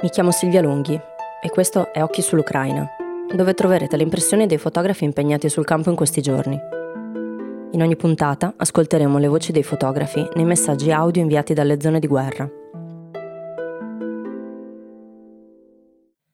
[0.00, 2.88] Mi chiamo Silvia Lunghi e questo è Occhi sull'Ucraina,
[3.34, 6.56] dove troverete le impressioni dei fotografi impegnati sul campo in questi giorni.
[7.72, 12.06] In ogni puntata ascolteremo le voci dei fotografi nei messaggi audio inviati dalle zone di
[12.06, 12.48] guerra.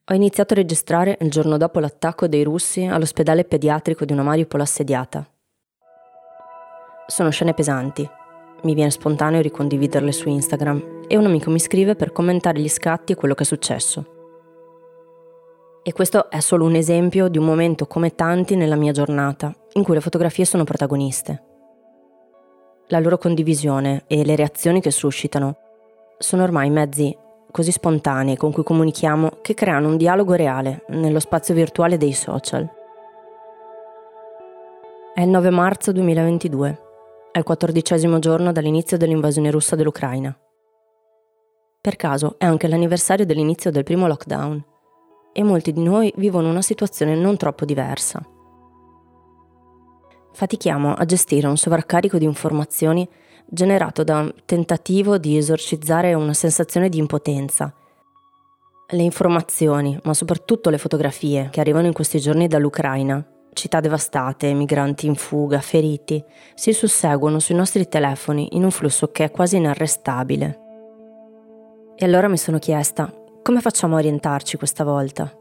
[0.04, 4.60] Ho iniziato a registrare il giorno dopo l'attacco dei russi all'ospedale pediatrico di una Mariupol
[4.60, 5.26] assediata.
[7.06, 8.06] Sono scene pesanti.
[8.64, 13.12] Mi viene spontaneo ricondividerle su Instagram e un amico mi scrive per commentare gli scatti
[13.12, 14.12] e quello che è successo.
[15.82, 19.82] E questo è solo un esempio di un momento come tanti nella mia giornata, in
[19.82, 21.42] cui le fotografie sono protagoniste.
[22.88, 25.56] La loro condivisione e le reazioni che suscitano
[26.18, 27.14] sono ormai mezzi
[27.50, 32.68] così spontanei con cui comunichiamo che creano un dialogo reale nello spazio virtuale dei social.
[35.14, 36.78] È il 9 marzo 2022,
[37.30, 40.36] è il quattordicesimo giorno dall'inizio dell'invasione russa dell'Ucraina.
[41.84, 44.64] Per caso è anche l'anniversario dell'inizio del primo lockdown
[45.34, 48.26] e molti di noi vivono una situazione non troppo diversa.
[50.32, 53.06] Fatichiamo a gestire un sovraccarico di informazioni
[53.44, 57.74] generato da un tentativo di esorcizzare una sensazione di impotenza.
[58.88, 65.04] Le informazioni, ma soprattutto le fotografie che arrivano in questi giorni dall'Ucraina, città devastate, migranti
[65.04, 66.24] in fuga, feriti,
[66.54, 70.63] si susseguono sui nostri telefoni in un flusso che è quasi inarrestabile.
[71.96, 73.08] E allora mi sono chiesta,
[73.42, 75.32] come facciamo a orientarci questa volta?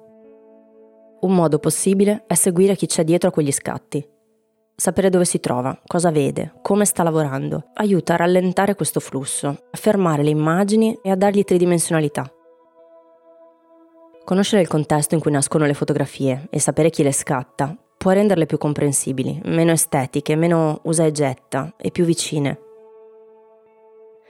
[1.22, 4.08] Un modo possibile è seguire chi c'è dietro a quegli scatti.
[4.76, 9.78] Sapere dove si trova, cosa vede, come sta lavorando, aiuta a rallentare questo flusso, a
[9.78, 12.32] fermare le immagini e a dargli tridimensionalità.
[14.24, 18.46] Conoscere il contesto in cui nascono le fotografie e sapere chi le scatta può renderle
[18.46, 22.63] più comprensibili, meno estetiche, meno usa e getta e più vicine.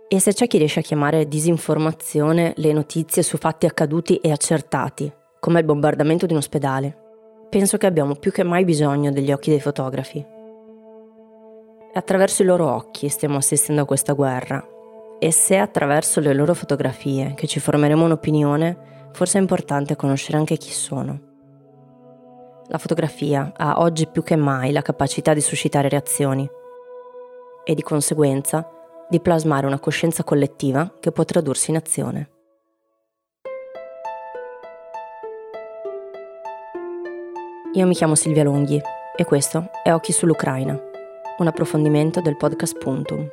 [0.08, 5.12] E se c'è chi riesce a chiamare disinformazione le notizie su fatti accaduti e accertati,
[5.40, 6.98] come il bombardamento di un ospedale,
[7.50, 10.20] penso che abbiamo più che mai bisogno degli occhi dei fotografi.
[11.92, 14.66] È attraverso i loro occhi stiamo assistendo a questa guerra
[15.20, 20.38] e se è attraverso le loro fotografie che ci formeremo un'opinione, forse è importante conoscere
[20.38, 21.20] anche chi sono.
[22.68, 26.50] La fotografia ha oggi più che mai la capacità di suscitare reazioni
[27.64, 28.68] e di conseguenza
[29.10, 32.30] di plasmare una coscienza collettiva che può tradursi in azione.
[37.74, 38.80] Io mi chiamo Silvia Longhi
[39.16, 40.80] e questo è Occhi sull'Ucraina,
[41.38, 43.30] un approfondimento del podcast Puntum.